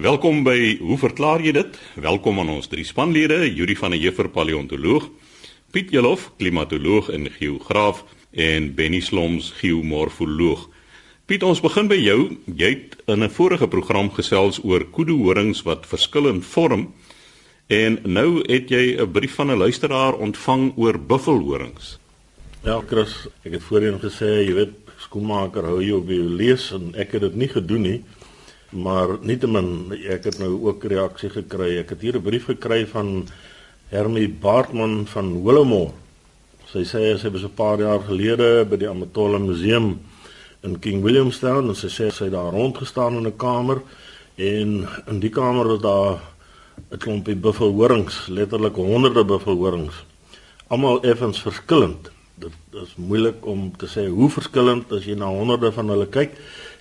[0.00, 1.74] Welkom by Hoe verklaar jy dit?
[2.00, 5.10] Welkom aan ons drie spanlede, Yuri van der Heever paleontoloog,
[5.76, 8.00] Piet Jelof klimatoloog en geograaf
[8.32, 10.62] en Benny Sloms geomorfoloog.
[11.28, 12.16] Piet, ons begin by jou.
[12.48, 16.94] Jy het in 'n vorige program gesels oor kuduhorings wat verskillend vorm
[17.68, 21.98] en nou het jy 'n brief van 'n luisteraar ontvang oor buffelhorings.
[22.64, 26.94] Ja, Chris, ek het voorheen gesê, jy weet, skoenmaker hou jy op jou lees en
[26.94, 28.04] ek het dit nie gedoen nie.
[28.70, 31.80] Maar nietemin ek het nou ook reaksie gekry.
[31.80, 33.26] Ek het hier 'n brief gekry van
[33.88, 35.92] Hermie Baartman van Willowmore.
[36.70, 39.98] Sy sê sy was 'n paar jaar gelede by die Amatola Museum
[40.62, 43.82] in King Williamstown en sy sê sy het daar rondgestaan in 'n kamer
[44.36, 46.20] en in die kamer was daar
[46.92, 50.04] 'n klompie buffelhorings, letterlik honderde buffelhorings.
[50.68, 52.10] Almal effens verskillend.
[52.36, 56.30] Dit is moeilik om te sê hoe verskillend as jy na honderde van hulle kyk.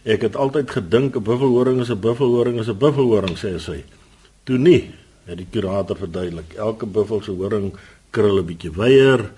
[0.03, 3.83] Ek het altyd gedink 'n buffelhoring is 'n buffelhoring is 'n buffelhoring sê sy.
[4.43, 4.91] Toe nie,
[5.25, 6.53] het die kurator verduidelik.
[6.53, 7.73] Elke buffel se horing
[8.09, 9.31] krul 'n bietjie wyer,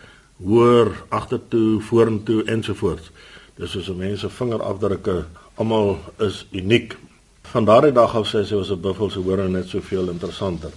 [0.43, 3.11] hoër, agtertoe, vorentoe ensovoorts.
[3.55, 6.97] Dis soos 'n mens se vingerafdrukke, almal is uniek.
[7.41, 10.71] Van daardie dag af sê sy was 'n buffel se horing net soveel interessanter.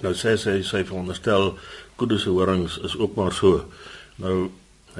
[0.00, 1.54] Nou sê sy sy veronderstel
[1.96, 3.64] kudu se horings is ook maar so.
[4.16, 4.50] Nou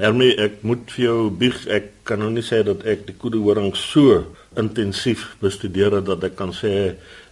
[0.01, 3.67] Hermie, ek moet vir jou bieg, ek kan nou nie sê dat ek die koedehoring
[3.77, 4.15] so
[4.57, 6.71] intensief bestudeer het dat ek kan sê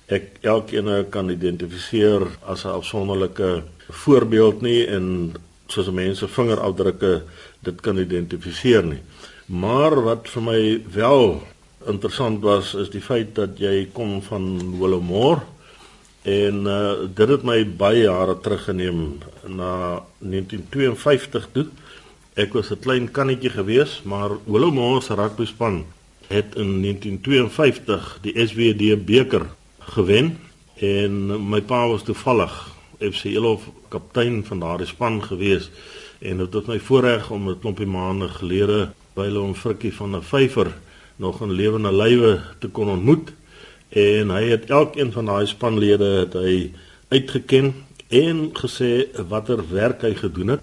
[0.05, 3.63] ek elkeen kan identifiseer as 'n afsonderlike
[4.03, 5.33] voorbeeld nie en
[5.65, 7.23] soos mense vingerafdrukke
[7.65, 9.01] dit kan identifiseer nie.
[9.47, 10.61] Maar wat vir my
[10.93, 11.41] wel
[11.87, 15.41] interessant was is die feit dat jy kom van Willowmore
[16.21, 19.17] en uh, dit het my baie jare teruggeneem
[19.47, 21.65] na 1952 toe
[22.39, 25.85] Ek was 'n klein kannetjie gewees, maar Willowmore se rugbyspan
[26.27, 30.37] het in 1952 die SWD beker gewen
[30.75, 31.13] en
[31.49, 32.53] my pa was toevallig
[32.99, 35.69] FC Elof kaptein van daardie span gewees
[36.19, 40.15] en dit was my voorreg om 'n klompie maande gelede by hulle om Frikkie van
[40.15, 40.71] 'n vyfer
[41.15, 43.33] nog in lewende lywe te kon ontmoet
[43.89, 46.71] en hy het elkeen van daai spanlede het hy
[47.09, 47.73] uitgeken
[48.07, 50.61] en gesê watter werk hy gedoen het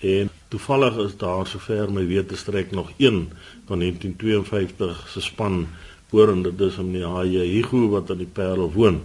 [0.00, 3.30] en Toevallig is daar sover my wete strek nog een
[3.66, 5.62] van 1952 se span
[6.10, 8.98] oor en dit is om die Haie Higu wat aan die Parel woon.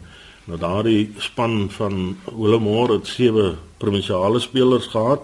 [0.43, 5.23] Nou daardie span van Willowmore het sewe provinsiale spelers gehad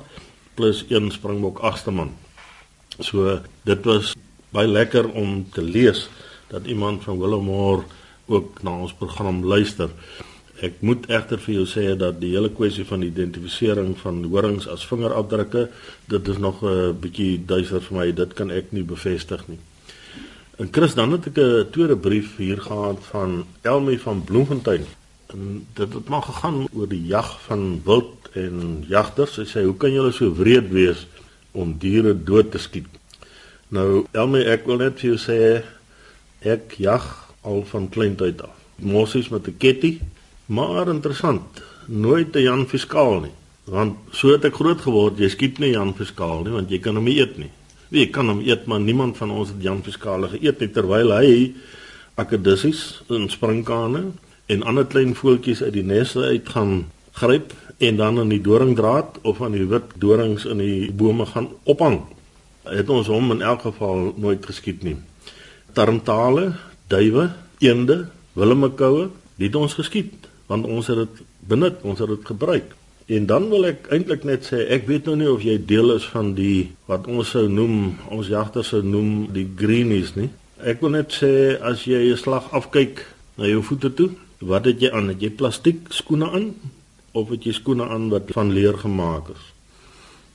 [0.55, 2.15] plus een Springbok agste man.
[2.99, 4.15] So dit was
[4.55, 6.07] baie lekker om te lees
[6.47, 7.83] dat iemand van Willowmore
[8.31, 9.91] ook na ons program luister.
[10.61, 14.85] Ek moet egter vir jou sê dat die hele kwessie van identifisering van horings as
[14.85, 15.69] vingerafdrukke,
[16.07, 18.11] dit is nog 'n bietjie duiser vir my.
[18.11, 19.59] Dit kan ek nie bevestig nie.
[20.57, 24.85] En Chris, dan het ek 'n tweede brief hier gehad van Elmie van Bloemfontein.
[25.27, 29.33] En dit het maar gegaan oor die jag van wild en jagters.
[29.33, 31.07] Sy sê, "Hoe kan julle so wreed wees
[31.51, 32.87] om diere dood te skiet?"
[33.67, 35.63] Nou, Elmie, ek wil net vir jou sê
[36.39, 38.55] ek jag al van kleintyd af.
[38.75, 39.99] Mossies met 'n ketty
[40.45, 43.31] Maar interessant, nooit 'n Jan Fiskaal nie.
[43.63, 46.95] Want so het ek groot geword, jy skiet nie Jan Fiskaal nie want jy kan
[46.95, 47.49] hom nie eet nie.
[47.89, 51.53] Wie kan hom eet maar niemand van ons het Jan Fiskaal geëet nie terwyl hy
[52.15, 54.11] akedissies en springkane
[54.45, 59.21] en ander klein voeltjies uit die neste uit gaan gryp en dan in die doringdraad
[59.21, 62.01] of aan die wit dorings in die bome gaan ophang.
[62.63, 64.97] Het ons hom in elk geval nooit geskiet nie.
[65.71, 66.53] Tarntale,
[66.87, 72.73] duwe, eende, wilmekoue, het ons geskiet want ons het dit benut, ons het dit gebruik.
[73.05, 76.05] En dan wil ek eintlik net sê ek weet nou nie of jy deel is
[76.13, 80.29] van die wat ons sou noem, ons jagters sou noem die greenies nie.
[80.63, 83.03] Ek wil net sê as jy 'n slag afkyk
[83.37, 84.09] na jou voete toe,
[84.39, 85.09] wat het jy aan?
[85.09, 86.53] Het jy plastiek skoene aan
[87.11, 89.43] of het jy skoene aan wat van leer gemaak is?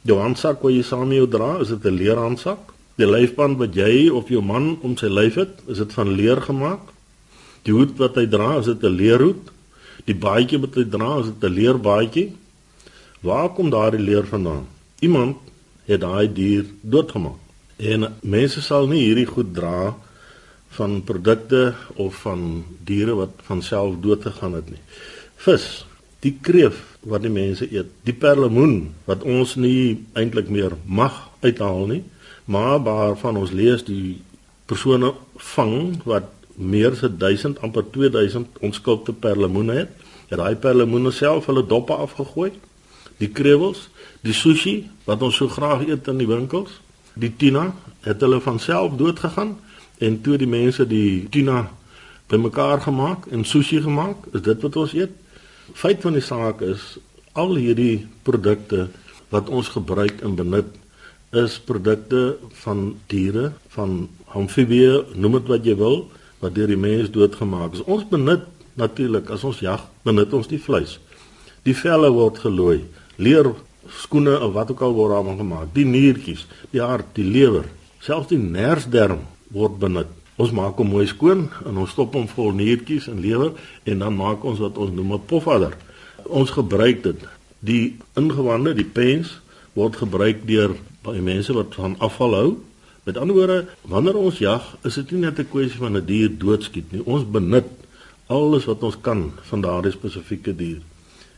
[0.05, 2.59] Jou handsak wat jy saam jou dra, is dit 'n leer handsak?
[2.97, 6.41] Die lyfband wat jy of jou man om sy lyf het, is dit van leer
[6.41, 6.81] gemaak?
[7.63, 9.51] Die hoed wat hy dra, is dit 'n leerhoed?
[10.05, 12.37] Die baadjie wat hy dra, is 'n leerbaadjie?
[13.21, 14.67] Waar kom daardie leer vandaan?
[15.01, 15.37] Iemand
[15.87, 17.41] het daai dier doodgemaak.
[17.77, 19.95] En mense sal nie hierdie goed dra
[20.69, 24.83] van produkte of van diere wat van self dood gegaan het nie.
[25.37, 25.87] Vis,
[26.21, 31.87] die kreef wat die mense eet, die perlemoen wat ons nie eintlik meer mag uithaal
[31.87, 32.03] nie,
[32.45, 34.19] maar waarvan ons lees die
[34.67, 35.13] persone
[35.55, 39.95] vang wat meer as 1000 amper 2000 onskuldige perlemoene het.
[40.29, 42.53] Daai perlemoene self hulle doppe afgegooi.
[43.19, 43.89] Die krewels,
[44.23, 46.81] die sushi wat ons so graag eet in die winkels,
[47.15, 47.73] die tuna
[48.05, 49.57] het hulle van self dood gegaan
[49.99, 51.65] en toe die mense die tuna
[52.29, 54.29] bymekaar gemaak en sushi gemaak.
[54.35, 55.15] Is dit wat ons eet?
[55.75, 56.97] Feit van die saak is
[57.39, 58.89] al hierdie produkte
[59.33, 60.77] wat ons gebruik en benut
[61.37, 65.99] is produkte van diere, van amfibieë, noem dit wat jy wil,
[66.41, 67.85] wat deur die mens doodgemaak is.
[67.87, 68.47] Ons benut
[68.79, 70.99] natuurlik as ons jag, benut ons die vleis.
[71.67, 72.85] Die velle word gelooi,
[73.17, 73.51] leer
[73.89, 75.73] skoene of wat ook al word daarvan gemaak.
[75.75, 77.67] Die niertjies, die hart, die lewer,
[78.05, 79.25] selfs die nersderm
[79.55, 80.13] word benut.
[80.39, 83.57] Ons maak hom mooi skoon en ons stop hom vol niertjies en lewer
[83.91, 85.75] en dan maak ons wat ons noem 'n pofadder.
[86.29, 87.21] Ons gebruik dit.
[87.61, 89.41] Die ingewande, die pens
[89.75, 92.57] word gebruik deur baie mense wat van afval hou.
[93.09, 96.29] Met ander woorde, wanneer ons jag, is dit nie net 'n kwessie van 'n die
[96.29, 97.05] dier doodskiet nie.
[97.05, 97.65] Ons benut
[98.27, 100.81] alles wat ons kan van daardie spesifieke dier.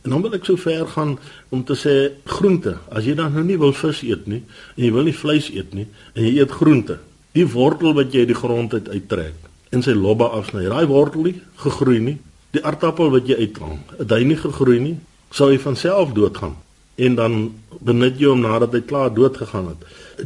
[0.01, 1.19] En dan wil ek so ver gaan
[1.49, 2.77] om te sê groente.
[2.89, 4.43] As jy dan nou nie wil vis eet nie
[4.75, 6.99] en jy wil nie vleis eet nie en jy eet groente,
[7.31, 9.33] die wortel wat jy uit die grond uit uittrek
[9.69, 12.17] en sy lobbe afsny, daai wortel nie gegroei nie.
[12.51, 14.97] Die aardappel wat jy uithaal, het hy nie gegroei nie,
[15.31, 16.55] sou hy van self doodgaan.
[16.95, 19.77] En dan benut jy hom nadat hy klaar dood gegaan het.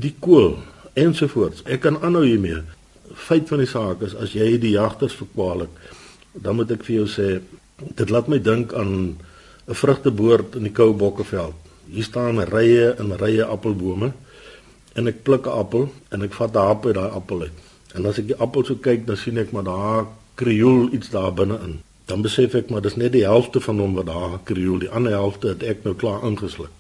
[0.02, 0.58] Die kool
[0.96, 1.64] ensovoorts.
[1.66, 2.62] Ek kan aanhou hiermee.
[3.14, 5.72] Feit van die saak is as jy die jagters verkwalik,
[6.34, 7.30] dan moet ek vir jou sê
[8.00, 9.18] dit laat my dink aan
[9.68, 11.56] 'n vrugteboord in die Koue Bokkeveld.
[11.92, 14.14] Hier staan rye en rye appelbome
[14.96, 17.58] en ek pluk 'n appel en ek vat 'n hap uit daai appel uit.
[17.96, 20.06] En as ek die appel so kyk, dan sien ek maar daar
[20.36, 21.80] krioel iets daar binne in.
[22.06, 25.12] Dan besef ek maar dis net die helfte van hom wat daar krioel, die ander
[25.12, 26.72] helfte het ek nou klaar ingesluk.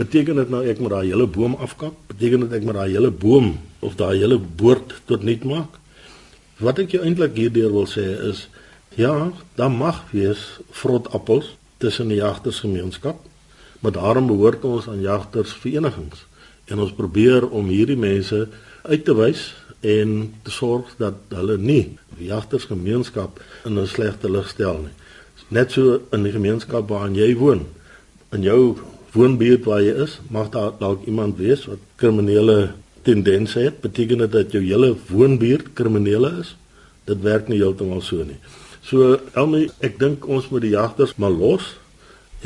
[0.00, 1.92] Beteken dit nou ek moet daai hele boom afkap?
[2.08, 3.50] Beteken dit ek moet daai hele boom
[3.84, 5.76] of daai hele boord tot nut maak?
[6.60, 8.46] Wat ek jou eintlik hierdeur wil sê is
[8.96, 9.12] ja,
[9.60, 10.40] daar mag wees
[10.80, 11.52] vrot appels
[11.84, 13.20] tussen die jagtersgemeenskap,
[13.80, 16.24] maar daarom behoort ons aan jagtersverenigings
[16.72, 18.46] en ons probeer om hierdie mense
[18.88, 19.50] uit te wys
[19.84, 21.82] en te sorg dat hulle nie
[22.16, 24.96] die jagtersgemeenskap in 'n slegte lig stel nie.
[25.48, 27.66] Net so in die gemeenskap waarin jy woon,
[28.32, 28.78] in jou
[29.12, 32.72] woonbuurt waar jy is, mag daar dalk iemand wees wat kriminele
[33.02, 36.54] tendense het, beteken dit dat jou hele woonbuurt kriminele is?
[37.08, 38.38] Dit werk nie heeltemal so nie.
[38.86, 41.74] So Elmi, ek dink ons moet die jagters maar los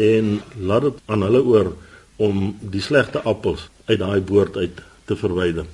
[0.00, 1.72] en laat dit aan hulle oor
[2.16, 5.66] om die slegte appels uit daai boord uit te verwyder.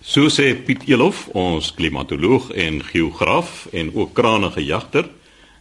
[0.00, 5.08] So sê Piet Elof, ons klimatoloog en geograaf en ook kranige jagter.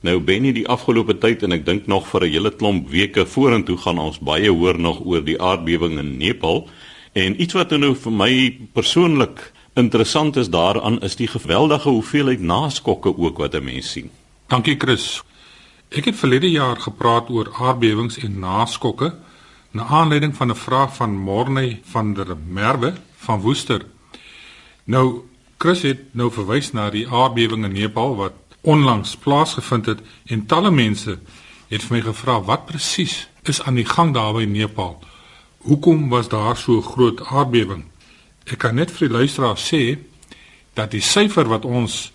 [0.02, 3.26] Nou ben nie die afgelope tyd en ek dink nog vir 'n hele klomp weke
[3.26, 6.70] vorentoe gaan ons baie hoor nog oor die aardbewing in Nepal
[7.14, 13.18] en iets wat nou vir my persoonlik interessant is daaraan is die geweldige hoeveelheid naskokke
[13.18, 14.10] ook wat 'n mens sien.
[14.48, 15.22] Dankie Chris.
[15.90, 19.14] Ek het verlede jaar gepraat oor aardbewings en naskokke
[19.72, 23.82] na aanleiding van 'n vraag van Morney van der Merwe van Woester.
[24.84, 25.22] Nou
[25.58, 30.72] Chris het nou verwys na die aardbewing in Nepal wat onlangs plaasgevind het en talle
[30.72, 31.20] mense
[31.70, 35.00] het vir my gevra wat presies is aan die gang daar by Nepal.
[35.58, 37.86] Hoekom was daar so groot aardbewing?
[38.46, 40.00] Ek kan net vir die luisteraar sê
[40.74, 42.12] dat die syfer wat ons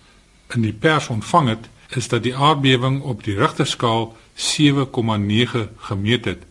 [0.53, 6.41] in die pers ontvang het, is dat die aardbewing op die Richterskaal 7,9 gemeet het.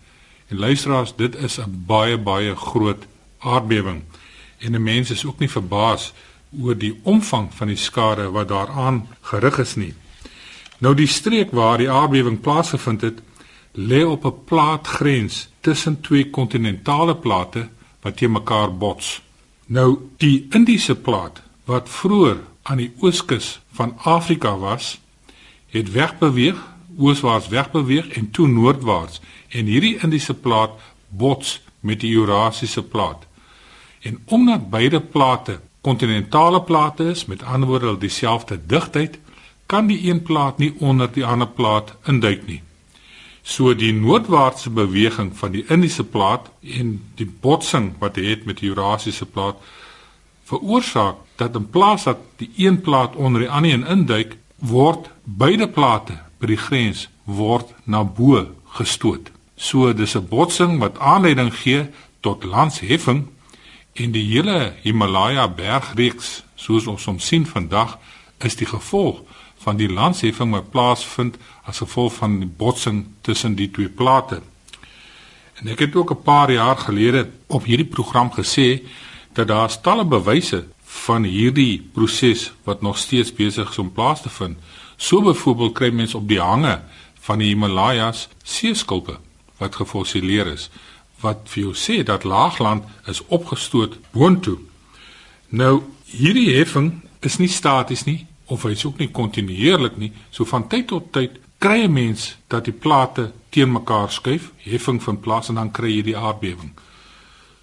[0.48, 3.06] En luisteraars, dit is 'n baie baie groot
[3.38, 4.02] aardbewing.
[4.58, 6.12] En mense is ook nie verbaas
[6.62, 9.94] oor die omvang van die skade wat daaraan gerig is nie.
[10.78, 13.22] Nou die streek waar die aardbewing plaasgevind het,
[13.74, 17.68] lê op 'n plaatgrens tussen twee kontinentale plate
[18.02, 19.22] wat teen mekaar bots.
[19.66, 25.00] Nou die Indiese plaat wat vroeër aan die ooskus van Afrika was,
[25.66, 26.56] het wegbeweeg,
[26.98, 30.70] ooswaarts wegbeweeg en toe noordwaarts en hierdie Indiese plaat
[31.08, 33.26] bots met die Eurasiese plaat.
[34.00, 39.18] En omdat beide plate kontinentale plate is, met ander woorde hulle dieselfde digtheid,
[39.66, 42.62] kan die een plaat nie onder die ander plaat induik nie.
[43.44, 48.62] So die noordwaartse beweging van die Indiese plaat en die botsing wat dit het met
[48.62, 49.60] die Eurasiese plaat
[50.48, 55.68] veroorsaak dat in plaas dat die een plaat onder die ander een induik, word beide
[55.68, 58.46] plate by die grens word na bo
[58.78, 59.30] gestoot.
[59.56, 61.86] So dis 'n botsing wat aanleiding gee
[62.20, 63.28] tot landsheffing
[63.94, 67.96] en die hele Himalaya bergreeks soos ons hom sien vandag
[68.42, 69.22] is die gevolg
[69.64, 71.38] van die landsheffing wat plaasvind
[71.70, 74.42] as gevolg van die botsing tussen die twee plate.
[75.62, 78.82] En ek het ook 'n paar jaar gelede op hierdie program gesê
[79.32, 84.28] dat daar stalle bewyse van hierdie proses wat nog steeds besig is om plaas te
[84.28, 84.58] vind.
[84.96, 86.82] So byvoorbeeld kry mense op die hange
[87.20, 89.18] van die Himalajas seeskulpe
[89.58, 90.70] wat gefossileer is
[91.24, 94.58] wat vir jou sê dat laagland is opgestoot boontoe.
[95.48, 96.92] Nou hierdie heffing
[97.24, 100.12] is nie staties nie of hy's ook nie kontinuerlik nie.
[100.30, 105.02] So van tyd tot tyd kry 'n mens dat die plate teen mekaar skuif, heffing
[105.02, 106.72] vind plaas en dan kry jy die aardbewing.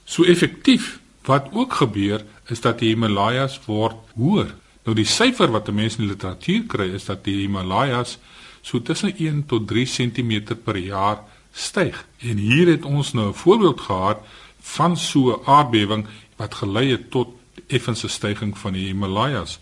[0.06, 4.56] So effektief wat ook gebeur is dat die Himalajas word hoër.
[4.86, 8.18] Nou die syfer wat mense in die literatuur kry is dat die Himalajas
[8.62, 12.06] so tussen 1 tot 3 cm per jaar styg.
[12.18, 14.18] En hier het ons nou 'n voorbeeld gehad
[14.60, 16.06] van so 'n aardbewing
[16.36, 17.28] wat gelei het tot
[17.68, 19.60] effense stygings van die Himalajas.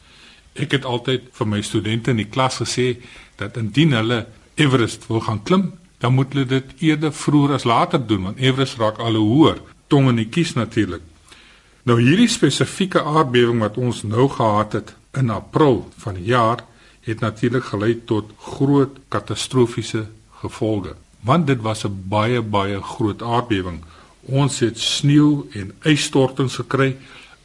[0.54, 2.98] Ek het altyd vir my studente in die klas gesê
[3.36, 8.08] dat indien hulle Everest wil gaan klim, dan moet hulle dit eerder vroeër as later
[8.08, 11.02] doen want Everest raak al hoe hoër, tong in die kies natuurlik.
[11.84, 16.66] Nou hierdie spesifieke aardbewing wat ons nou gehad het in April van die jaar
[17.02, 20.08] het natuurlik gelei tot groot katastrofiese
[20.42, 23.84] gevolge want dit was 'n baie baie groot aardbewing.
[24.22, 26.98] Ons het sneeu en ijsstortings gekry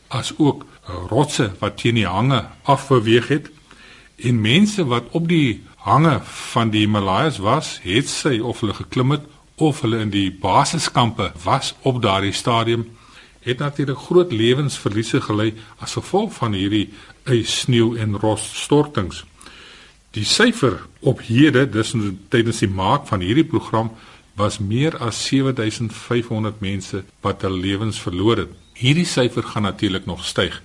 [0.09, 0.67] as ook
[1.09, 3.51] rotse wat teen die hange afbeweeg het
[4.17, 9.11] en mense wat op die hange van die Himalajas was, het sy of hulle geklim
[9.11, 9.23] het
[9.57, 12.87] of hulle in die basiskampe was op daardie stadium
[13.45, 16.89] het natuurlik groot lewensverliese gely as gevolg van hierdie
[17.29, 19.25] ys, sneeu en rotstortings.
[20.15, 21.91] Die syfer op hede, dis
[22.31, 23.91] tydens die maak van hierdie program
[24.39, 28.53] was meer as 7500 mense wat hul lewens verloor het.
[28.79, 30.61] Hierdie syfer gaan natuurlik nog styg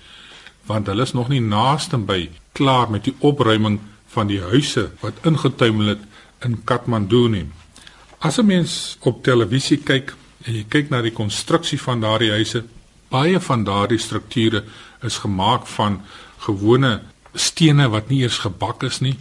[0.70, 3.80] want hulle is nog nie naaste by klaar met die opruiming
[4.14, 6.04] van die huise wat ingetuimel het
[6.46, 7.48] in Kathmandu nie.
[8.22, 10.14] As 'n mens op televisie kyk
[10.46, 12.64] en jy kyk na die konstruksie van daardie huise,
[13.10, 14.64] baie van daardie strukture
[15.02, 16.02] is gemaak van
[16.38, 17.02] gewone
[17.34, 19.18] stene wat nie eers gebak is nie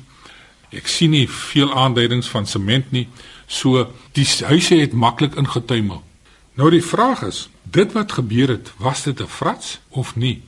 [0.71, 3.09] Ek sien nie veel aanduidings van sement nie.
[3.47, 6.03] So die huise het maklik ingetuimel.
[6.55, 10.43] Nou die vraag is, dit wat gebeur het, was dit 'n frats of nie?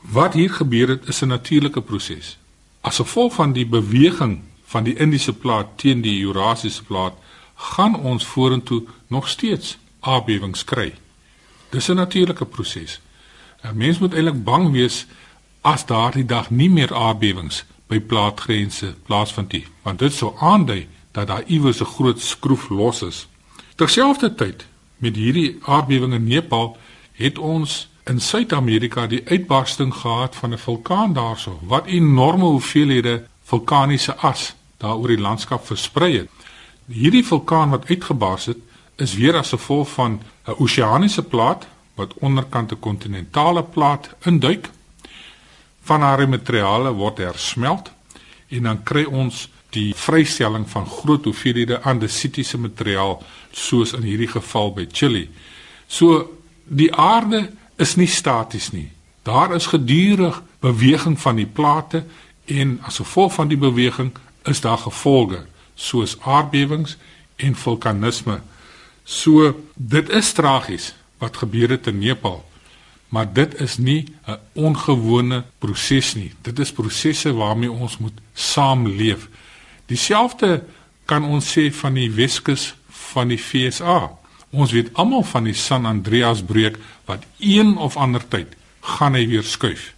[0.00, 2.38] Wat hier gebeur het is 'n natuurlike proses.
[2.80, 7.14] As gevolg van die beweging van die Indiese plaat teen die Eurasiese plaat,
[7.54, 10.94] gaan ons vorentoe nog steeds aardbewings kry.
[11.70, 13.00] Dis 'n natuurlike proses.
[13.62, 15.06] 'n Mens moet eintlik bang wees
[15.60, 21.26] as daardie dag nie meer aardbewings by plaatgrense plaasvind nie, want dit sou aandui dat
[21.26, 23.26] daar iewers 'n groot skroef los is.
[23.74, 24.66] Terselfdertyd
[24.96, 26.76] met hierdie aardbewing in Nepal
[27.12, 34.16] het ons in Suid-Amerika die uitbarsting gehad van 'n vulkaan daarso wat enorme hoeveelhede vulkaniese
[34.16, 36.28] as daar oor die landskap versprei het.
[36.86, 38.58] Hierdie vulkaan wat uitgebars het,
[38.96, 44.70] is weer as gevolg van 'n oseaniese plaat wat onderkant 'n kontinentale plaat induik
[45.90, 47.90] van haar materiale word hersmelt
[48.48, 53.18] en dan kry ons die vrystelling van groot hoeveelhede andesitiese materiaal
[53.50, 55.26] soos in hierdie geval by Chili.
[55.86, 56.26] So
[56.64, 58.90] die aarde is nie staties nie.
[59.26, 62.04] Daar is gedurig beweging van die plate
[62.46, 64.12] en as gevolg van die beweging
[64.50, 65.44] is daar gevolge
[65.74, 66.96] soos aardbewings
[67.36, 68.40] en vulkanisme.
[69.04, 72.44] So dit is tragies wat gebeur het in Nepal
[73.10, 76.32] maar dit is nie 'n ongewone proses nie.
[76.40, 79.28] Dit is prosesse waarmee ons moet saamleef.
[79.86, 80.64] Dieselfde
[81.04, 84.18] kan ons sê van die Weskus van die FSA.
[84.50, 89.26] Ons weet almal van die San Andreas breuk wat een of ander tyd gaan hy
[89.26, 89.94] weer skuif.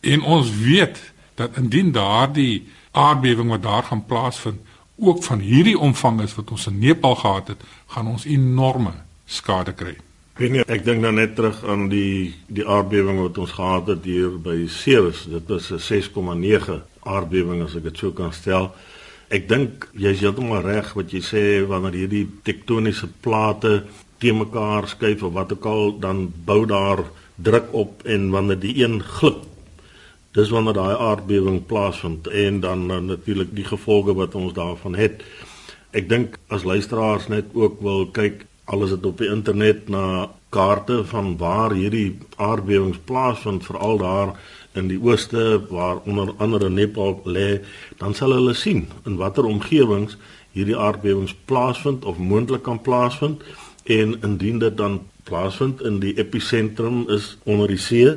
[0.00, 4.60] En ons weet dat indien daardie aardbewing wat daar gaan plaasvind
[4.96, 8.92] ook van hierdie omvang is wat ons in Nepal gehad het, gaan ons enorme
[9.26, 9.96] skade kry.
[10.36, 14.34] Nee, ek dink dan net terug aan die die aardbewing wat ons gehad het hier
[14.44, 15.22] by Ceres.
[15.32, 18.74] Dit was 'n 6,9 aardbewing as ek dit sou kan stel.
[19.30, 23.84] Ek dink jy's heeltemal reg wat jy sê wanneer hierdie tektoniese plate
[24.18, 27.04] te mekaar skuif of wat ook al dan bou daar
[27.36, 29.40] druk op en wanneer die een glip
[30.32, 35.22] dis wanneer daai aardbewing plaasvind en dan natuurlik die gevolge wat ons daarvan het.
[35.92, 41.02] Ek dink as luisteraars net ook wil kyk alles het op die internet na kaarte
[41.04, 44.34] van waar hierdie aardbewings plaasvind veral daar
[44.76, 47.60] in die ooste waar onder andere Nepal lê
[47.98, 50.18] dan sal hulle sien in watter omgewings
[50.56, 53.42] hierdie aardbewings plaasvind of moontlik kan plaasvind.
[53.84, 58.16] En indien dit dan plaasvind in die episentrum is onder die see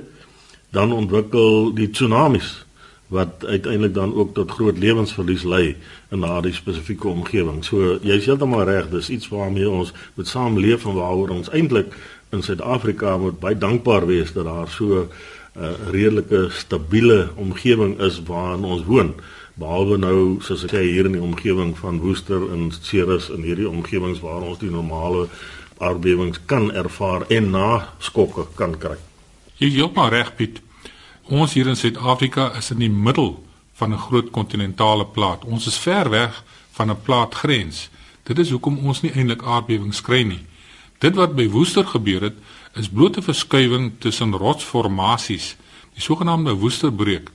[0.72, 2.65] dan ontwikkel die tsunamies
[3.10, 5.75] wat uiteindelik dan ook tot groot lewensverlies lei
[6.10, 7.63] in daardie spesifieke omgewing.
[7.66, 11.96] So jy's heeltemal reg, dis iets waarmee ons moet saamleef en waaroor ons eintlik
[12.30, 15.10] in Suid-Afrika moet baie dankbaar wees dat daar so 'n
[15.62, 19.13] uh, redelike stabiele omgewing is waarin ons woon.
[19.54, 23.70] Behalwe nou soos ek sê hier in die omgewing van Woester en Ceres en hierdie
[23.70, 25.28] omgewings waar ons die normale
[25.78, 28.98] aardbewings kan ervaar en na skokke kan kry.
[29.58, 30.62] Jy help maar reg Piet.
[31.30, 33.36] Ons hier in Suid-Afrika is in die middel
[33.78, 35.46] van 'n groot kontinentale plaat.
[35.46, 37.90] Ons is ver weg van 'n plaatgrens.
[38.24, 40.46] Dit is hoekom ons nie eintlik aardbewings kry nie.
[40.98, 42.38] Dit wat by Woester gebeur het,
[42.74, 45.56] is blote verskuiwing tussen rotsformasies,
[45.94, 47.32] die sogenaamde Woesterbreuk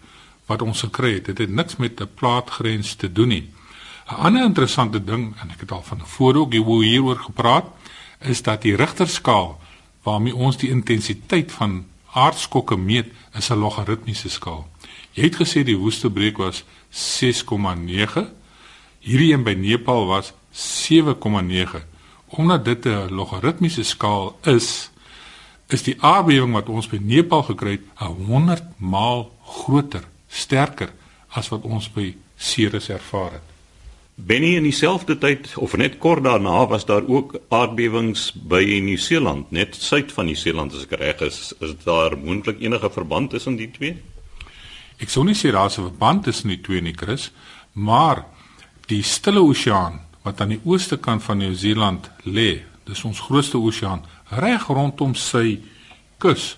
[0.46, 1.24] wat ons gekry het.
[1.24, 3.50] Dit het niks met 'n plaatgrens te doen nie.
[4.10, 7.66] 'n Ander interessante ding en ek het al van tevore ook hieroor gepraat,
[8.20, 9.60] is dat die Richterskaal
[10.02, 14.66] waarmee ons die intensiteit van aardskokke meet, is 'n logaritmiese skaal.
[15.12, 18.32] Jy het gesê die Woesterbreuk was 6,9.
[18.98, 21.82] Hierdie een by Nepal was 7,9.
[22.26, 24.90] Omdat dit 'n logaritmiese skaal is,
[25.68, 30.92] is die aardbewing wat ons by Nepal gekry het 100 maal groter sterker
[31.28, 33.53] as wat ons by Ceres ervaar het.
[34.14, 39.74] Benny in dieselfde tyd of net kort daarna was daar ook aardbewings by Nieu-Seeland, net
[39.74, 41.50] suid van Nieu-Seeland as ek reg is.
[41.58, 43.96] Is daar moontlik enige verband tussen die twee?
[45.02, 47.32] Ek sou nie sê daar is 'n verband tussen die twee nie, Chris,
[47.72, 48.24] maar
[48.86, 54.04] die Stille Oseaan wat aan die ooste kant van Nieu-Seeland lê, dis ons grootste oseaan,
[54.30, 55.60] reg rondom sy
[56.18, 56.56] kus,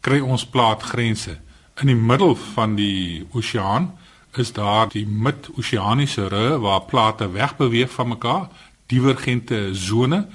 [0.00, 1.38] kry ons plaatgrense
[1.80, 3.97] in die middel van die oseaan
[4.38, 8.48] is daar die mid-oseaniese rye waar plate wegbeweeg van mekaar,
[8.86, 10.26] divergente sone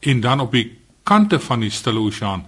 [0.00, 2.46] en dan op die kante van die stille oseaan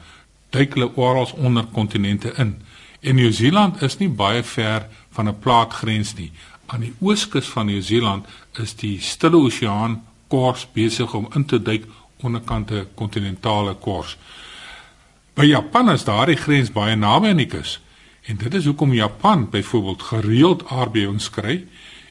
[0.51, 2.57] duik hulle oral onder kontinente in.
[3.01, 6.33] En Nieu-Seeland is nie baie ver van 'n plaatgrens nie.
[6.67, 11.87] Aan die ooskus van Nieu-Seeland is die stille oseaan kors besig om in te duik
[12.21, 14.17] onderkante kontinentale kors.
[15.35, 17.81] By Japan is daardie grens baie naby aan die kus.
[18.29, 21.63] En dit is hoekom Japan byvoorbeeld gereeld aardbewings kry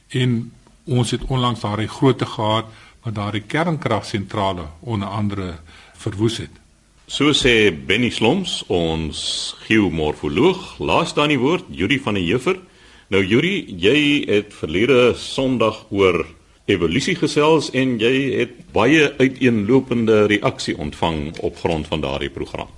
[0.08, 0.52] en
[0.84, 2.72] ons het onlangs daardie grootte gehad
[3.04, 5.52] wat daardie kernkragsentrale onder andere
[5.94, 6.50] verwoes het.
[7.06, 9.20] So sê Benny Sloms, ons
[9.68, 12.58] geomorfoloog, laas dan die woord Juri van der Heever.
[13.14, 16.26] Nou Juri, jy het verlede Sondag oor
[16.66, 22.77] evolusie gesels en jy het baie uiteenlopende reaksie ontvang op grond van daardie program.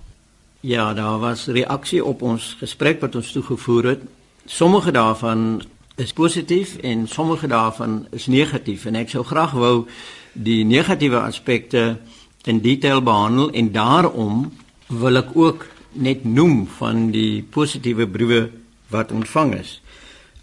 [0.62, 4.00] Ja, daar was reaksie op ons gesprek wat ons toegevoer het.
[4.44, 5.62] Sommige daarvan
[5.96, 9.86] is positief en sommige daarvan is negatief en ek sou graag wou
[10.32, 11.96] die negatiewe aspekte
[12.44, 14.50] in detail behandel en daarom
[14.86, 18.50] wil ek ook net noem van die positiewe briewe
[18.92, 19.80] wat ontvang is.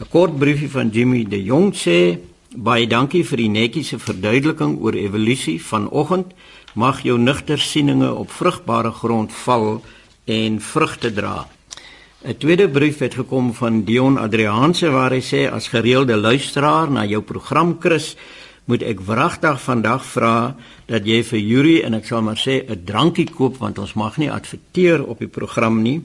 [0.01, 2.17] 'n Kort briefie van Jimmy de Jong sê:
[2.55, 6.33] "Baie dankie vir die netjiese verduideliking oor evolusie vanoggend.
[6.73, 9.81] Mag jou nugter sieninge op vrugbare grond val."
[10.27, 11.47] En vrugte dra.
[12.27, 17.05] 'n Tweede brief het gekom van Dion Adrianse waar hy sê as gereelde luisteraar na
[17.05, 18.15] jou program Chris,
[18.65, 20.55] moet ek wragtig vandag vra
[20.87, 24.17] dat jy vir Yuri en ek sal maar sê 'n drankie koop want ons mag
[24.17, 26.01] nie adverteer op die program nie.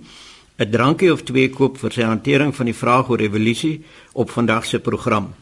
[0.58, 3.82] 'n Drankie of twee koop vir sy hantering van die vraag oor evolusie
[4.12, 5.34] op vandag se program.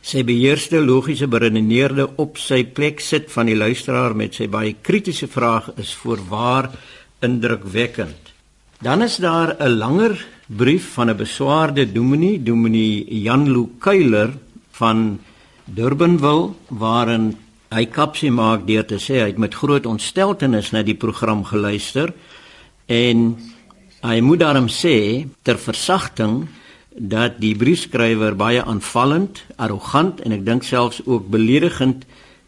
[0.00, 5.26] Sy beheerste logiese beredeneerde op sy plek sit van die luisteraar met sy baie kritiese
[5.26, 6.70] vraag is voorwaar
[7.26, 8.32] indrukwekkend.
[8.80, 10.14] Dan is daar 'n langer
[10.46, 14.30] brief van 'n beswaarde dominee, dominee Jan Lou Kuiler
[14.70, 15.18] van
[15.64, 17.36] Durbanville waarin
[17.70, 22.12] hy kapsie maak deur te sê hy het met groot ontsteltenis na die program geluister
[22.86, 23.36] en
[24.02, 26.46] hy moet daarom sê ter versagting
[26.96, 32.06] dat die briefskrywer baie aanvallend, arrogant en ek dink selfs ook beledigend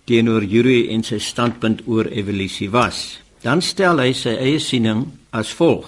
[0.09, 3.19] teenoor Yuri en sy standpunt oor evolusie was.
[3.43, 5.87] Dan stel hy sy eie siening as volg: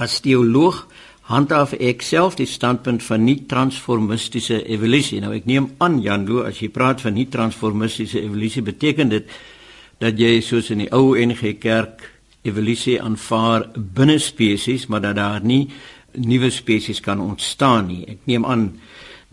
[0.00, 0.86] As teoloog
[1.26, 5.18] handhaaf ek self die standpunt van nie transformistiese evolusie.
[5.20, 9.32] Nou ek neem aan Jan Loo as jy praat van nie transformistiese evolusie beteken dit
[9.98, 12.04] dat jy soos in die ou NG Kerk
[12.46, 15.66] evolusie aanvaar binne spesies, maar dat daar nie
[16.16, 18.04] nuwe spesies kan ontstaan nie.
[18.06, 18.68] Ek neem aan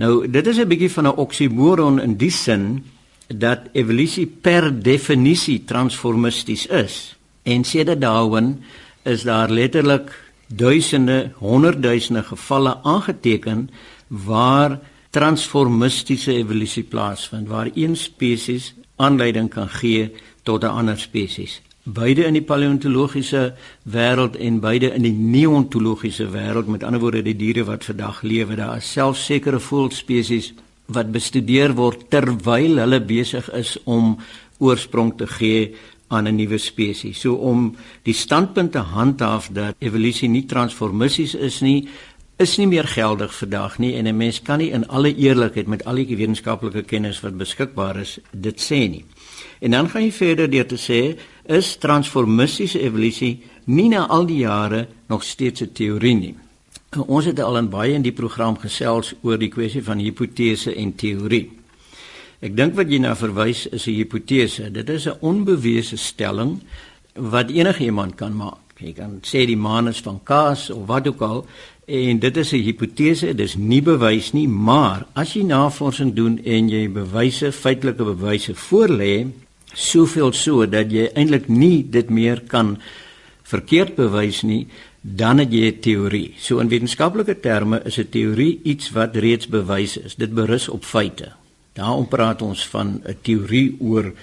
[0.02, 2.84] nou dit is 'n bietjie van 'n oksimoron in die sin
[3.28, 7.16] dat evolusie per definisie transformisties is.
[7.44, 8.64] En sedert daarin
[9.04, 13.70] is daar letterlik duisende, honderdduisende gevalle aangeteken
[14.08, 14.80] waar
[15.10, 20.12] transformistiese evolusie plaasvind waar een spesies aanleiding kan gee
[20.44, 21.62] tot 'n ander spesies.
[21.84, 23.54] Beide in die paleontologiese
[23.84, 28.56] wêreld en beide in die neontologiese wêreld, met ander woorde die diere wat vandag lewe,
[28.56, 30.54] daar is selfs sekere voëlspesies
[30.86, 34.18] wat bestudeer word terwyl hulle besig is om
[34.58, 35.76] oorsprong te gee
[36.14, 37.20] aan 'n nuwe spesies.
[37.20, 41.88] So om die standpunt te handhaaf dat evolusie nie transformisties is nie,
[42.38, 45.86] is nie meer geldig vandag nie en 'n mens kan nie in alle eerlikheid met
[45.86, 49.06] al die wetenskaplike kennis wat beskikbaar is dit sê nie.
[49.60, 54.38] En dan gaan jy verder deur te sê is transformistiese evolusie nie na al die
[54.38, 56.36] jare nog steeds 'n teorie nie.
[57.08, 60.96] Ons het al in baie in die program gesels oor die kwessie van hipotese en
[60.96, 61.63] teorie.
[62.44, 64.68] Ek dink wat jy na verwys is 'n hipotese.
[64.72, 66.60] Dit is 'n onbewese stelling
[67.16, 68.60] wat enige iemand kan maak.
[68.80, 71.46] Jy kan sê die maan is van kaas of wat ook al
[71.86, 76.70] en dit is 'n hipotese, dis nie bewys nie, maar as jy navorsing doen en
[76.70, 79.28] jy bewyse, feitelike bewyse voorlê,
[79.74, 82.78] soveel so dat jy eintlik nie dit meer kan
[83.44, 84.68] verkeerd bewys nie,
[85.02, 86.34] dan het jy 'n teorie.
[86.38, 90.16] So in wetenskaplike terme is 'n teorie iets wat reeds bewys is.
[90.16, 91.43] Dit berus op feite.
[91.74, 94.14] Daarom praat ons van 'n teorie oor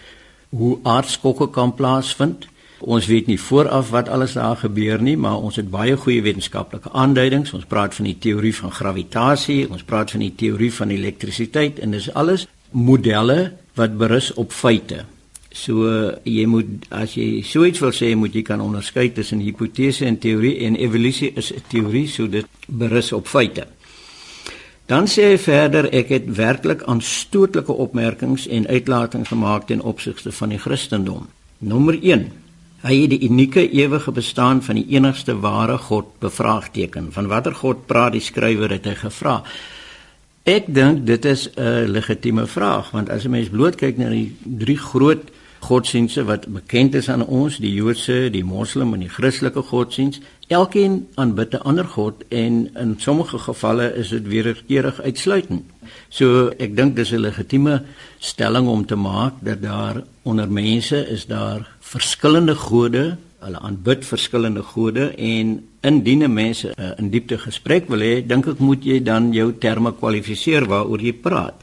[0.49, 2.47] hoe aardskokke kan plaasvind.
[2.79, 6.93] Ons weet nie vooraf wat alles daar gebeur nie, maar ons het baie goeie wetenskaplike
[6.93, 7.53] aanduidings.
[7.53, 11.91] Ons praat van die teorie van gravitasie, ons praat van die teorie van elektrisiteit en
[11.91, 15.05] dis alles modelle wat berus op feite.
[15.51, 15.91] So
[16.23, 20.19] jy moet as jy so iets wil sê, moet jy kan onderskei tussen hipotese en
[20.19, 23.67] teorie en evolusie is 'n teorie, so dit berus op feite.
[24.91, 30.51] Dan sê hy verder ek het werklik aanstootlike opmerkings en uitlatings gemaak ten opsigte van
[30.51, 31.29] die Christendom.
[31.63, 32.25] Nommer 1.
[32.83, 37.13] Hy het die unieke ewige bestaan van die enigste ware God bevraagteken.
[37.15, 39.37] Van watter God praat die skrywer het hy gevra?
[40.43, 44.35] Ek dink dit is 'n legitieme vraag want as 'n mens bloot kyk na die
[44.43, 49.63] drie groot godsdienste wat bekend is aan ons, die Joodse, die Moslem en die Christelike
[49.63, 55.63] godsdienst, elkeen aanbid 'n ander god en in sommige gevalle is dit wederkerig uitsluitend.
[56.09, 57.83] So ek dink dis 'n legitieme
[58.19, 64.63] stelling om te maak dat daar onder mense is daar verskillende gode, hulle aanbid verskillende
[64.63, 69.33] gode en indien mense uh, in diepte gesprek wil hê, dink ek moet jy dan
[69.33, 71.55] jou terme kwalifiseer waaroor jy praat.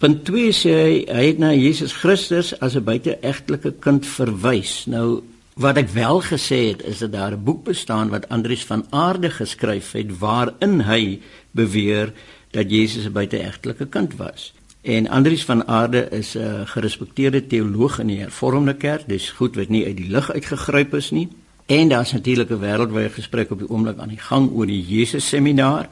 [0.00, 4.86] Punt 2 sê hy hy het na Jesus Christus as 'n buiteegtelike kind verwys.
[4.86, 5.20] Nou
[5.60, 9.30] wat ek wel gesê het is dat daar 'n boek bestaan wat Andries van Aarde
[9.30, 12.12] geskryf het waarin hy beweer
[12.50, 14.54] dat Jesus 'n buiteegtelike kind was.
[14.82, 19.08] En Andries van Aarde is 'n gerespekteerde teoloog in die Hervormde Kerk.
[19.08, 21.28] Dis goed wat nie uit die lug uitgegryp is nie.
[21.66, 25.28] En daar's natuurlik 'n wêreldwye gesprek op die oomblik aan die gang oor die Jesus
[25.28, 25.88] seminar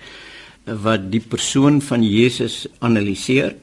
[0.65, 3.55] wat die persoon van Jesus analiseer.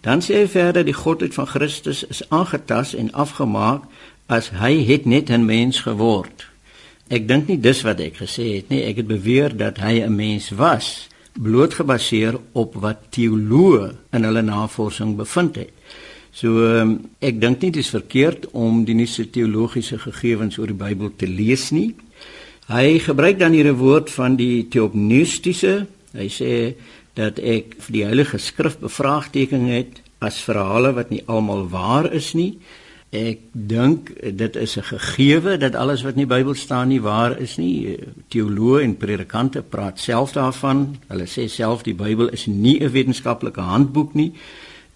[0.00, 3.84] Dan sê hy verder die godheid van Christus is aangetas en afgemaak
[4.26, 6.46] as hy het net 'n mens geword.
[7.10, 8.82] Ek dink nie dis wat ek gesê het nie.
[8.82, 14.42] Ek het beweer dat hy 'n mens was, bloot gebaseer op wat teoloë in hulle
[14.42, 15.70] navorsing bevind het.
[16.32, 16.48] So
[16.80, 21.10] um, ek dink nie dit is verkeerd om die nuwe teologiese gegevens oor die Bybel
[21.16, 21.94] te lees nie.
[22.70, 25.86] Hy gebruik dan hier 'n woord van die teopneutiese.
[26.12, 26.74] Hy sê
[27.20, 32.32] dat ek vir die Heilige Skrif bevraagteken het as verhale wat nie almal waar is
[32.36, 32.54] nie.
[33.10, 37.38] Ek dink dit is 'n gegewe dat alles wat in die Bybel staan nie waar
[37.38, 37.98] is nie.
[38.28, 40.96] Teoloë en predikante praat self daarvan.
[41.08, 44.32] Hulle sê self die Bybel is nie 'n wetenskaplike handboek nie.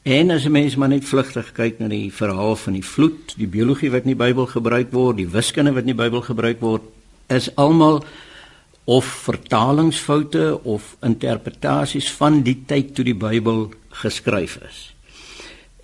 [0.02, 3.46] En as 'n mens maar net vlugtig kyk na die verhaal van die vloed, die
[3.46, 6.82] biologie wat in die Bybel gebruik word, die wiskunde wat in die Bybel gebruik word,
[7.28, 8.04] is almal
[8.84, 13.70] of vertalingsfoute of interpretasies van die tyd toe die Bybel
[14.02, 14.82] geskryf is.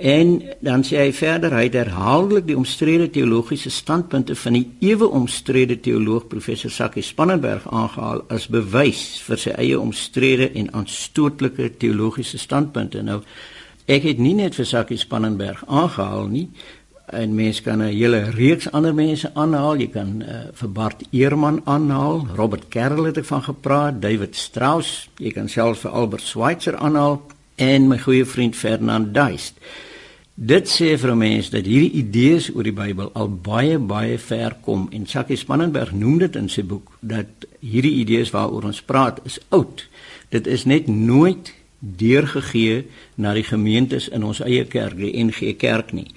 [0.00, 5.76] En dan sê hy verder hy herhaaldelik die omstrede teologiese standpunte van die ewe omstrede
[5.80, 13.02] teoloog professor Sakkie Spannenberg aangehaal as bewys vir sy eie omstrede en aanstootlike teologiese standpunte.
[13.04, 13.20] Nou
[13.84, 16.46] ek het nie net vir Sakkie Spannenberg aangehaal nie,
[17.12, 19.76] en mens kan 'n hele reeks ander mense aanhaal.
[19.76, 25.08] Jy kan uh, vir Bart Eerman aanhaal, Robert Kerrel het ek van gepraat, David Strauss,
[25.16, 27.22] jy kan selfs vir Albert Schweitzer aanhaal
[27.56, 29.54] en my goeie vriend Fernand Duist.
[30.34, 34.88] Dit sê vir mense dat hierdie idees oor die Bybel al baie baie ver kom
[34.92, 39.36] en Jacques Spannenberg noem dit in sy boek dat hierdie idees waaroor ons praat is
[39.50, 39.84] oud.
[40.32, 45.92] Dit is net nooit deurgegee na die gemeentes in ons eie kerk, die NG Kerk
[45.92, 46.08] nie.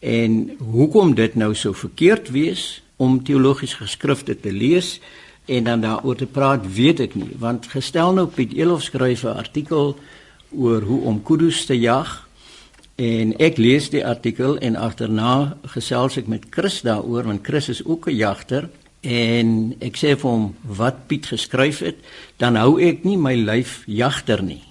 [0.00, 5.00] En hoekom dit nou so verkeerd wees om teologiese geskrifte te lees
[5.44, 9.36] en dan daaroor te praat, weet ek nie, want gestel nou Piet Elof skryf 'n
[9.36, 9.96] artikel
[10.50, 12.28] oor hoe om kudus te jag
[12.96, 17.84] en ek lees die artikel en agterna gesels ek met Chris daaroor want Chris is
[17.84, 18.68] ook 'n jagter
[19.00, 21.96] en ek sê vir hom wat Piet geskryf het,
[22.36, 24.62] dan hou ek nie my lyf jagter nie.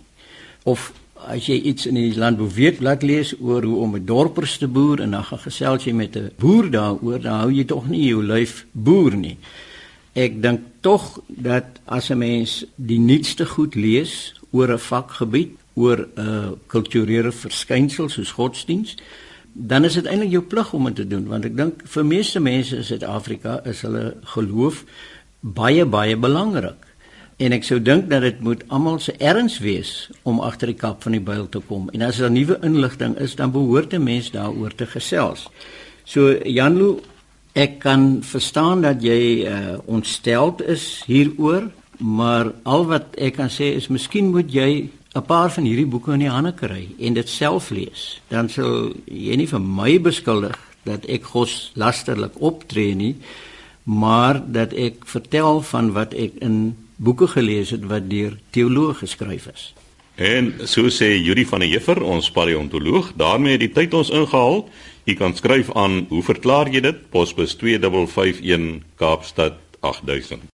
[0.63, 0.93] Of
[1.27, 4.67] as jy iets in die landbou weet, laat lees oor hoe om 'n dorpers te
[4.67, 8.07] boer en dan gaan gesels jy met 'n boer daaroor, dan hou jy tog nie
[8.07, 9.37] jou lyf boer nie.
[10.13, 16.07] Ek dink tog dat as 'n mens die nuutste goed lees oor 'n vakgebied, oor
[16.17, 18.95] 'n kulturele verskynsel soos godsdiens,
[19.53, 22.39] dan is dit eintlik jou plig om dit te doen want ek dink vir meeste
[22.39, 24.83] mense in Suid-Afrika is hulle geloof
[25.39, 26.88] baie baie belangrik
[27.39, 31.05] En ek sou dink dat dit moet almal se erns wees om agter die kap
[31.05, 31.87] van die byl te kom.
[31.95, 35.47] En as daar nuwe inligting is, dan behoort 'n mens daaroor te gesels.
[36.03, 36.99] So Janlo,
[37.53, 43.75] ek kan verstaan dat jy uh, ontsteld is hieroor, maar al wat ek kan sê
[43.75, 47.29] is miskien moet jy 'n paar van hierdie boeke in die hande kry en dit
[47.29, 48.21] self lees.
[48.27, 53.15] Dan sal jy nie vir my beskuldig dat ek gos lasterlik optree nie,
[53.83, 59.47] maar dat ek vertel van wat ek in boeke gelees het wat deur teoloë geskryf
[59.53, 59.69] is.
[60.19, 64.65] En so sê Juri van der Heever, ons paleontoloog, daarmee het die tyd ons ingehaal.
[65.07, 67.01] Jy kan skryf aan, hoe verklaar jy dit?
[67.13, 70.49] Posbus 2551 Kaapstad 8000.